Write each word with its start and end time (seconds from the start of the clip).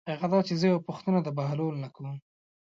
هغه 0.21 0.27
دا 0.33 0.39
چې 0.47 0.53
زه 0.59 0.65
یوه 0.71 0.85
پوښتنه 0.87 1.19
د 1.21 1.27
بهلول 1.37 1.75
نه 1.83 1.89
کوم. 1.95 2.15